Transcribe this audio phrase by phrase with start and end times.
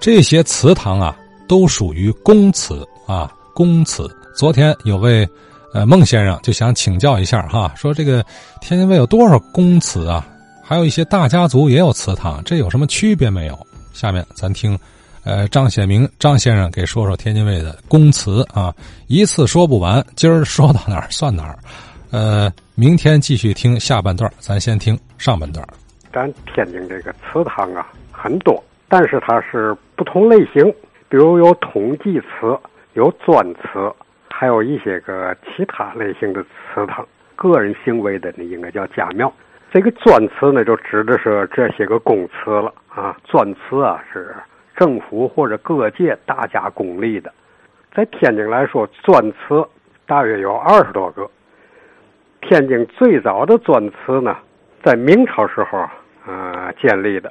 [0.00, 1.16] 这些祠堂啊，
[1.48, 4.08] 都属于公祠啊，公祠。
[4.34, 5.28] 昨天有位
[5.74, 8.24] 呃孟先生就想请教一下哈，说这个
[8.60, 10.26] 天津卫有多少公祠啊？
[10.62, 13.58] 还有一些大家族也有祠堂，这有什么区别没有？
[13.92, 14.78] 下面咱听，
[15.24, 18.72] 呃张显明张先生给说说天津卫的公祠啊，
[19.08, 21.58] 一次说不完，今儿说到哪儿算哪儿，
[22.10, 25.66] 呃，明天继续听下半段，咱先听上半段。
[26.12, 30.64] 咱天津这个祠堂啊很多，但是它是不同类型，
[31.08, 32.58] 比如有统计词，
[32.94, 33.92] 有专词，
[34.30, 37.06] 还有一些个其他类型的祠堂。
[37.36, 39.32] 个人行为的呢，应该叫家庙。
[39.70, 43.16] 这个专词呢，就指的是这些个公祠了啊。
[43.24, 44.34] 专词啊，是
[44.76, 47.30] 政府或者各界大家公立的。
[47.94, 49.64] 在天津来说，专词
[50.06, 51.28] 大约有二十多个。
[52.40, 54.36] 天津最早的专词呢，
[54.82, 55.78] 在明朝时候
[56.26, 57.30] 啊建立的，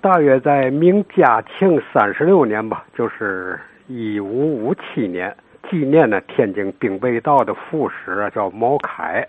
[0.00, 5.36] 大约在明嘉庆三十六年吧，就是一五五七年，
[5.68, 9.26] 纪念呢天津兵备道的副使啊，叫毛凯，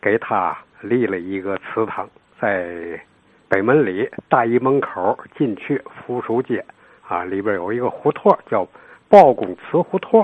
[0.00, 0.56] 给他。
[0.80, 2.06] 立了一个祠堂，
[2.38, 3.00] 在
[3.48, 6.62] 北门里大义门口进去扶书街
[7.08, 8.68] 啊，里边有一个胡同叫
[9.08, 10.22] 报公祠胡同。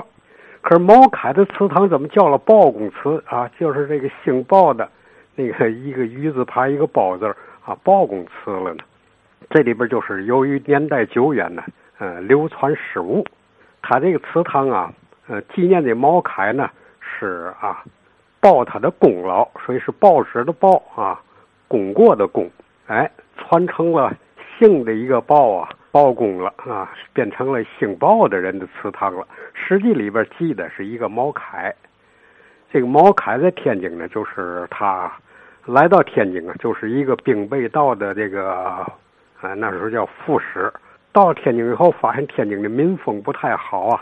[0.61, 3.49] 可是毛凯的祠堂怎么叫了报公祠啊？
[3.59, 4.87] 就是这个姓鲍的
[5.35, 7.25] 那个一个鱼字旁一个包字
[7.65, 8.83] 啊，报公祠了呢。
[9.51, 11.63] 这里边就是由于年代久远呢，
[11.99, 13.23] 呃，流传失误。
[13.83, 14.91] 他这个祠堂啊，
[15.27, 16.67] 呃，纪念的毛凯呢
[16.99, 17.83] 是啊。
[18.43, 21.21] 报他的功劳，所以是报纸的报啊，
[21.67, 22.49] 功过的功，
[22.87, 23.07] 哎，
[23.37, 24.11] 传承了
[24.57, 29.27] 姓的一个报啊，报功了啊，变成了姓报的人的祠堂了。
[29.53, 31.71] 实际里边记的是一个毛凯，
[32.73, 35.13] 这个毛凯在天津呢，就是他
[35.67, 38.83] 来到天津啊，就是一个兵备道的这个
[39.41, 40.71] 啊，那时候叫副使。
[41.13, 44.01] 到天津以后，发现天津的民风不太好啊，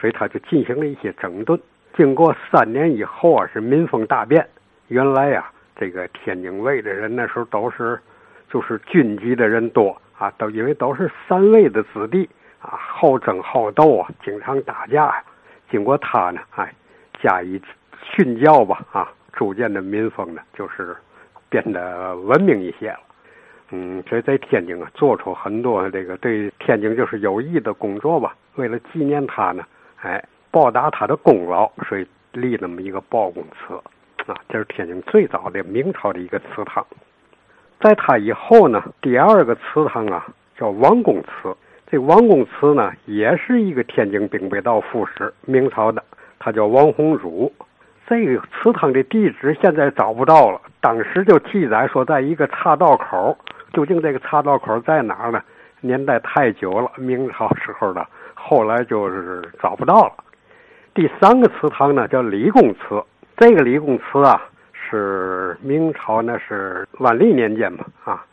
[0.00, 1.60] 所以他就进行了一些整顿。
[1.94, 4.46] 经过三年以后啊，是民风大变。
[4.88, 8.00] 原来呀，这个天津卫的人那时候都是，
[8.48, 12.26] 就是军籍的人多啊，都因为都是三卫的子弟
[12.60, 15.24] 啊，好争好斗啊，经常打架呀。
[15.70, 16.72] 经过他呢，哎，
[17.20, 17.60] 加以
[18.00, 20.96] 训教吧，啊，逐渐的民风呢，就是
[21.50, 23.00] 变得文明一些了。
[23.70, 28.36] 嗯，所以在天津啊，做出很多这个对天津就是有益的工作吧。
[28.54, 29.64] 为了纪念他呢，
[30.00, 30.24] 哎。
[30.52, 33.74] 报答他的功劳，所以立那么一个报功祠，
[34.32, 36.86] 啊，这是天津最早的明朝的一个祠堂。
[37.78, 41.54] 在他以后呢，第二个祠堂啊叫王公祠。
[41.90, 46.02] 这王公祠呢，也是一个天津兵备道副使，明朝的，
[46.38, 47.52] 他叫王洪儒。
[48.08, 53.36] 这个祠堂的地址现在找不到了，当时就记载说在一个岔道口，
[53.72, 55.42] 究竟这个岔道口在哪儿呢？
[55.80, 60.12] 年代太久了，明朝时候的，后来就是找不到了。
[60.94, 63.02] 第三个祠堂呢，叫李公祠。
[63.36, 64.40] 这个李公祠啊，
[64.72, 68.24] 是明朝那是万历年间吧啊，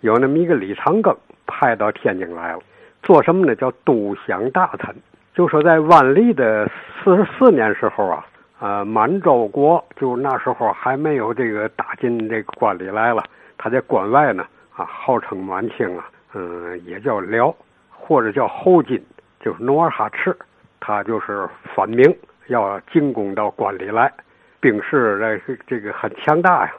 [0.00, 2.58] 有那么一个李长庚派到天津来了，
[3.02, 3.54] 做什么呢？
[3.54, 4.94] 叫督饷大臣。
[5.34, 6.68] 就说在万历的
[7.02, 8.26] 四十四年时候啊，
[8.60, 13.24] 呃，满洲国就那时候还没有这个打进这个关里来了，
[13.56, 14.44] 他在关外呢
[14.76, 17.54] 啊，号称满清啊，嗯，也叫辽
[17.88, 19.02] 或者叫后金，
[19.40, 20.36] 就是努尔哈赤。
[20.78, 22.16] 他就是反明，
[22.48, 24.12] 要进攻到关里来，
[24.60, 26.72] 兵势这这个很强大呀。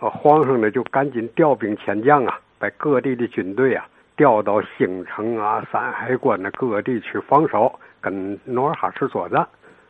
[0.00, 3.84] 呃，皇上呢就赶紧调兵遣将啊，把各地的军队啊
[4.16, 9.44] 调到兴城啊、山海关的各地去防守，跟努尔哈赤作战。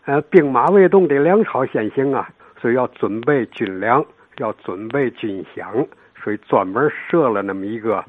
[0.06, 2.28] 呃，兵马未动的粮草先行啊，
[2.60, 4.04] 所以要准备军粮，
[4.37, 5.87] 要准备军饷，
[6.22, 8.04] 所以专门设了那么一个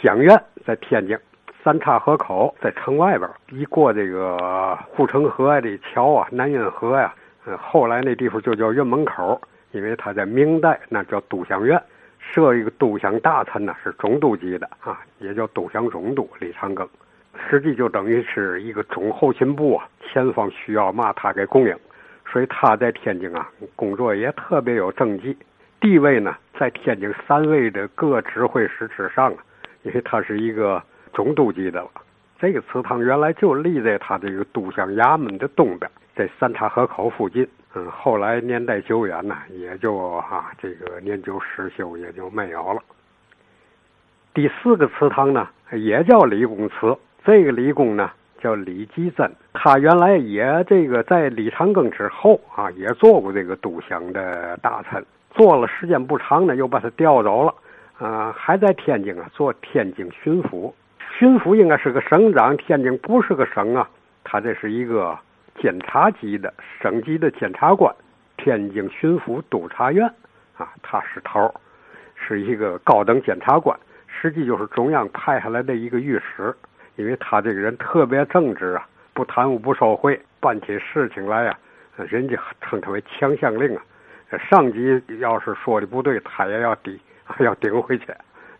[0.00, 1.18] 饷院在天津。
[1.64, 7.14] 三岔河口在城外边，一过这个护城河的桥啊，南运河呀，
[7.46, 11.80] 嗯，后来那地方就叫院门口，因为他在明代那叫都饷院，
[12.18, 16.84] 设一个都饷大臣呢，是总督级的啊，也叫都饷总督李长庚，
[17.48, 21.76] 实际就等于是一个总后勤部啊，前方需要嘛他给供应，
[22.30, 25.36] 所以他在天津啊工作也特别有政绩，
[25.80, 29.38] 地位呢在天津三位的各指挥使之上啊，
[29.82, 30.82] 因为他是一个。
[31.14, 31.90] 总督级的了，
[32.38, 37.46] 这个祠堂原来就立在他这个都乡衙门的东边，在三岔河口附近。
[37.74, 42.80] 嗯，后来年代久远呢，也就哈这个年久失修，也就没有了。
[44.32, 46.96] 第四个祠堂呢，也叫李公祠。
[47.24, 48.10] 这个李公呢，
[48.40, 57.54] 叫李继珍，他原来也这个在李长庚之后啊，也做过这个督饷的大臣，做了时间不长呢，又把他调走了。
[57.98, 60.72] 啊，还在天津啊，做天津巡抚。
[61.16, 63.88] 巡抚应该是个省长，天津不是个省啊，
[64.24, 65.16] 他这是一个
[65.60, 67.94] 监察级的省级的检察官，
[68.36, 70.04] 天津巡抚督察院。
[70.56, 71.54] 啊，他是头
[72.16, 76.54] 是一个高等检察官，实际就是中央派下来的一个御史，
[77.02, 81.58] 因为他这个人特别正直啊，不贪污不受贿，办起事情来呀，
[81.96, 83.82] 人家称他为强项令啊，
[84.48, 86.98] 上级要是说的不对，他也要顶，
[87.40, 88.06] 要顶回去，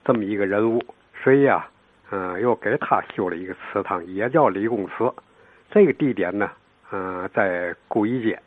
[0.04, 0.82] 这么一个人物，
[1.22, 1.66] 所以呀。
[2.14, 5.10] 嗯，又给他修了一个祠堂，也叫李公祠。
[5.70, 6.50] 这个地点呢，
[6.90, 8.38] 嗯，在古一街。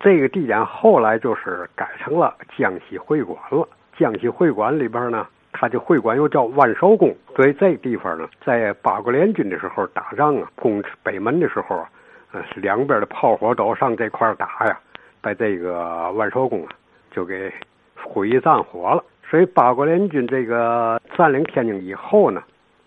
[0.00, 3.68] 这个地点后来就是改成了江西会馆了。
[3.98, 7.14] 江西会馆里边呢，它的会馆又叫万寿宫。
[7.36, 11.88] 所以这个地方呢，在八国联军的时候打仗啊，攻北门的时候啊，
[12.32, 14.80] 呃，两边的炮火都上这块打呀，
[15.20, 16.72] 把这个万寿宫啊
[17.10, 17.52] 就给
[17.94, 19.04] 毁于战火了。
[19.28, 22.42] 所以八国联军这个占领天津以后呢。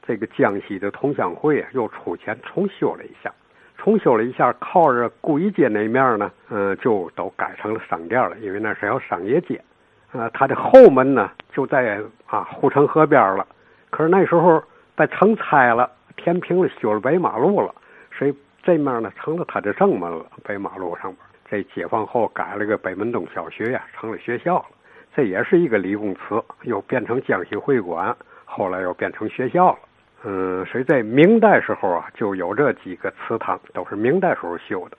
[0.07, 3.33] 这个江西的同乡会啊，又出钱重修了一下，
[3.75, 9.59] 重修了一下，靠着顾一街那面呢，嗯，就都改成了商店了，因为那是条商业街。
[10.11, 13.47] 呃，它的后门呢，就在啊护城河边了。
[13.89, 14.61] 可是那时候
[14.93, 17.73] 把城拆了，填平了，修了北马路了，
[18.11, 20.25] 所以这面呢成了它的正门了。
[20.43, 21.19] 北马路上边，
[21.49, 24.65] 这解放后改了个北门东小学呀，成了学校了。
[25.15, 28.13] 这也是一个理工祠，又变成江西会馆，
[28.43, 29.79] 后来又变成学校了。
[30.25, 34.97] 嗯，所以在明代时候啊，就有这几个祠堂，都是明代时候修的。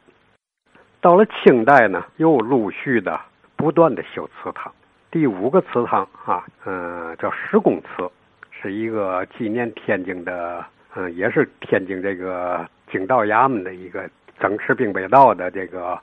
[1.03, 3.20] 到了清代呢，又陆续的
[3.56, 4.73] 不断的修祠堂。
[5.16, 8.06] 第五个祠堂啊，嗯，叫石公祠，
[8.50, 10.62] 是一个纪念天津的，
[10.94, 14.06] 嗯，也是天津这个警道衙门的一个
[14.38, 15.98] 整治并北道的这个，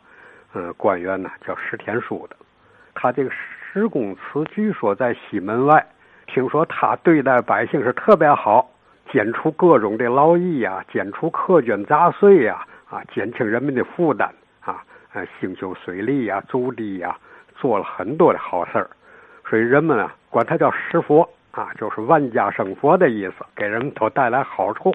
[0.55, 2.35] 嗯，官员呢，叫石天书的。
[2.95, 5.85] 他这个石公祠据说在西门外，
[6.25, 8.67] 听说他对待百姓是特别好。
[9.11, 14.27] 减除各种的劳役呀，减除苛捐杂税呀，啊，减轻人民的负担
[14.61, 14.83] 啊，
[15.13, 17.15] 呃，兴修水利呀、筑堤呀，
[17.55, 18.89] 做了很多的好事儿，
[19.53, 24.91] 所以人们啊，管他叫十佛啊，就是万家生佛的意思，给人们都带来好处。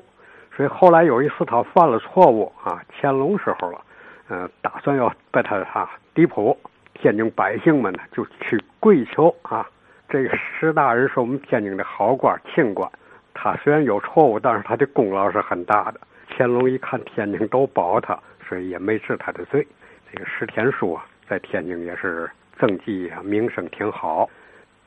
[0.57, 3.81] 所以后来有一次他犯了错误啊，乾隆时候了，
[4.29, 6.59] 嗯，打算要把他啊地普，
[6.93, 9.65] 天津百姓们呢就去跪求啊，
[10.09, 12.91] 这个石大人是我们天津的好官、清官。
[13.35, 16.01] 他虽然有错误，但是他的功劳是很大的。
[16.31, 18.19] 乾隆一看天津都保他，
[18.49, 19.65] 所以也没治他的罪。
[20.13, 22.29] 这个石田书啊，在天津也是
[22.59, 24.29] 政绩啊，名声挺好。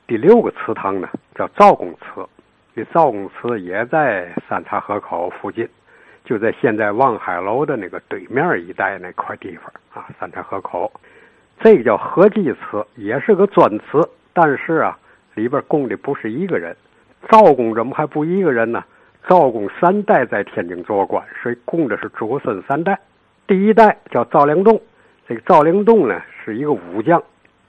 [0.06, 2.26] 第六个祠堂呢，叫赵公祠。
[2.74, 5.68] 这赵公祠也在三岔河口附近，
[6.24, 10.08] 就在现在望海楼的那个对面一带那块地方啊。
[10.18, 10.90] 三岔河口，
[11.60, 14.98] 这个叫合济祠，也是个砖祠，但是啊，
[15.34, 16.74] 里边供的不是一个人。
[17.30, 18.82] 赵公怎么还不一个人呢？
[19.28, 22.98] 赵公三代在天津做官，所以供的是祖孙三代。
[23.46, 24.80] 第一代叫赵灵栋，
[25.28, 27.22] 这个赵灵栋呢是一个武将，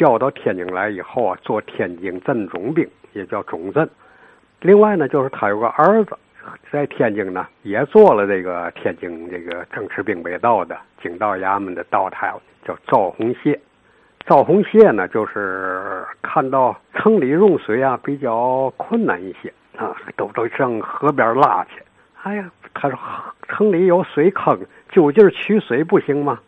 [0.04, 3.90] 调到天津来以后啊，做天津镇总兵，也叫总镇。
[4.60, 6.18] 另外呢，就是他有个儿子，
[6.70, 12.34] 在天津呢也做了这个天津这个正持兵北道的警道衙门的道台，
[12.66, 13.58] 叫赵洪谢。
[14.26, 21.82] 赵洪谢呢，就是看到城里用水啊比较困难一些啊，都都上河边拉去。
[22.24, 23.00] 哎呀，他说
[23.48, 24.60] 城里有水坑，
[24.92, 26.42] 就近取水不行吗？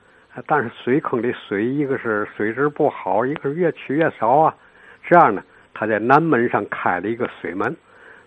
[0.46, 4.56] 但是水坑的水，一个是水质不好，一个是越取越少啊。
[5.08, 7.76] 这样呢，他在南门上开了一个水门，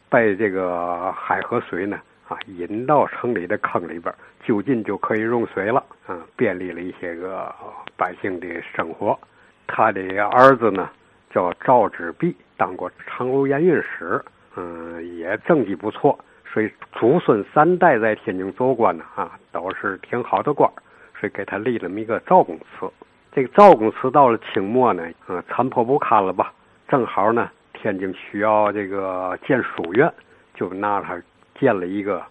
[0.08, 7.54] 把这个海河水呢啊引到城里的坑里边，就近就可以用水了，啊，便利了一些个
[7.96, 9.18] 百姓的生活。
[9.66, 10.88] 他的儿子呢，
[11.30, 14.22] 叫赵之弼，当过长路盐运使，
[14.56, 16.18] 嗯，也政绩不错，
[16.50, 20.70] 所以祖孙三代在天津做官呢，啊，都是挺好的官，
[21.18, 22.90] 所以给他立了么一个赵公祠。
[23.32, 26.52] 这个赵公祠到了清末呢，嗯，残破不堪了吧？
[26.88, 30.12] 正好呢，天津需要这个建书院，
[30.54, 31.20] 就拿它
[31.58, 32.22] 建了一个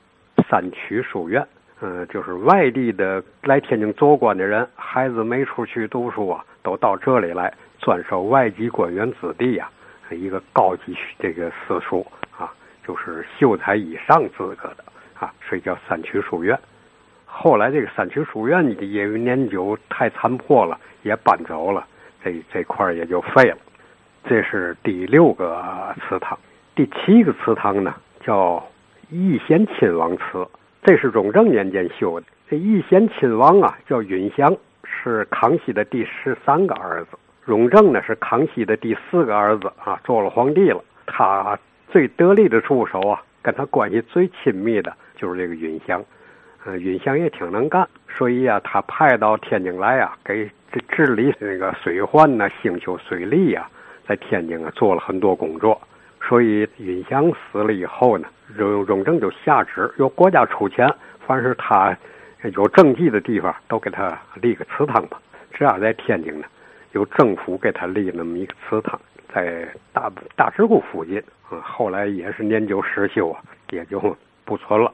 [0.50, 1.46] 三区书院。
[1.80, 9.70] 嗯，就是外地的来天津做官的人，孩子没出去读书啊，都到这里来专收外籍官员子弟呀，
[10.10, 12.52] 一个高级这个私塾啊，
[12.84, 14.84] 就是秀才以上资格的
[15.20, 16.58] 啊，所以叫三区书院。
[17.40, 21.86] 后来这个三区书院的因为年久太残破了，也搬走了，
[22.24, 23.58] 这这块也就废了。
[24.26, 25.64] 这是第六个
[26.02, 26.36] 祠堂，
[26.76, 28.68] 第七个祠堂呢叫
[29.12, 30.48] 义贤亲王祠。
[30.82, 32.26] 这是雍正年间修的。
[32.50, 37.10] 这义贤亲王啊，叫允祥，是康熙的第十三个儿子。
[37.46, 40.84] 雍正呢，是康熙的第四个儿子啊，做了皇帝了。
[41.06, 41.58] 他
[41.92, 46.04] 最得力的助手啊，跟他关系最亲密的就是这个允祥。
[46.66, 50.50] 嗯，允祥也挺能干，所以啊，他派到天津来啊，给
[50.90, 53.70] 治理那个水患呐、兴修水利呀，
[54.06, 55.80] 在天津啊做了很多工作。
[56.22, 60.94] 所以允祥死了以后呢，雍雍正就下旨，由国家出钱，
[61.26, 61.96] 凡是他
[62.54, 65.22] 有政绩的地方，都给他立个祠堂吧。
[65.54, 66.46] 这样在天津呢，
[66.92, 69.00] 由政府给他立那么一个祠堂，
[69.34, 71.24] 在大大智库附近。
[71.50, 74.92] 嗯，后来也是年久失修啊，也就不存了。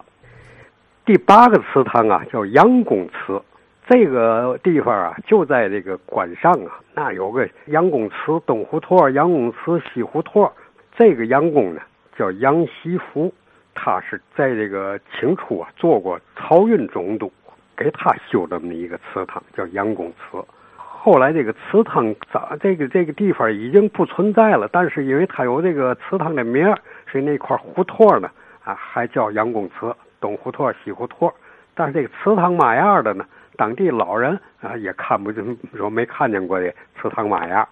[1.05, 3.41] 第八个祠堂啊，叫杨公祠。
[3.85, 10.49] 这个地方啊，就在这个关上啊，那有个杨公祠东胡同、杨公祠西胡同。
[10.95, 11.81] 这个杨公呢，
[12.17, 13.33] 叫杨锡福，
[13.75, 17.29] 他是在这个清初啊做过漕运总督，
[17.75, 20.41] 给他修这么一个祠堂，叫杨公祠。
[20.77, 26.65] 后来这个祠堂咋这个这个地方已经不存在了，但是因为它有这个祠堂的名
[27.11, 28.29] 所以那块胡同呢
[28.63, 31.29] 啊还叫杨公祠，东胡同、西胡同。
[31.75, 33.25] 但是这个祠堂嘛样的呢，
[33.57, 35.43] 当地老人啊也看不见，
[35.75, 37.67] 说没看见过这祠堂嘛样，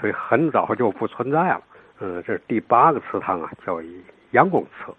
[0.00, 1.60] 所以很早就不存在了。
[1.98, 3.80] 嗯，这是第八个祠堂啊，叫
[4.30, 4.92] 杨公祠。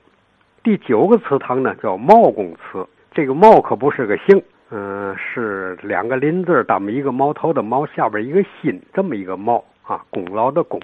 [0.64, 2.86] 第九个祠堂呢，叫茂公祠。
[3.12, 10.82] 这个茂可不是个姓，嗯，是两个林字，当一个毛头的毛，下边一个心，这么一个茂啊，功劳的功。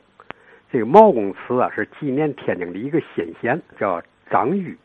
[0.71, 4.77] 这个茂公祠啊，是纪念天津的一个先贤，叫张玉。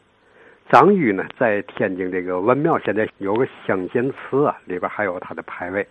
[0.71, 5.87] 张玉呢，在天津这个文庙现在有个乡贤祠啊，里边还有他的牌位。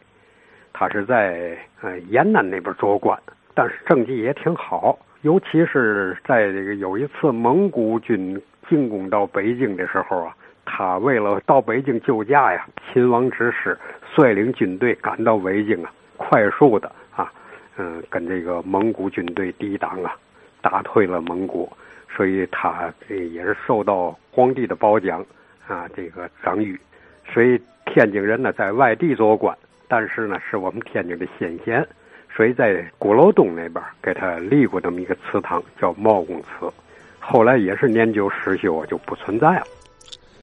[0.71, 3.19] 他是在呃延安那边做官，
[3.55, 4.99] 但是政绩也挺好。
[5.23, 13.75] 尤其是在这个有一次蒙古军进攻到北京的时候啊，他为了到北京救驾呀，秦王指使
[14.15, 17.33] 率领军队赶到北京啊，快速的啊，
[17.77, 20.15] 嗯，跟这个蒙古军队抵挡啊，
[20.61, 21.67] 打退了蒙古，
[22.09, 25.25] 所以他这也是受到皇帝的褒奖
[25.67, 26.79] 啊，这个张玉，
[27.31, 29.55] 所以天津人呢在外地做官，
[29.87, 31.87] 但是呢是我们天津的先贤。
[32.35, 36.71] 所以在鼓楼东那边给他立过这么一个祠堂，叫茂公祠，
[37.19, 39.63] 后来也是年久失修，就不存在了。